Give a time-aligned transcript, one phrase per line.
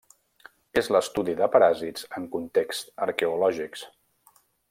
[0.81, 3.87] És l'estudi de paràsits en contexts arqueològics.